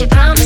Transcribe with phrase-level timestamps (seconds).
[0.00, 0.39] She promises.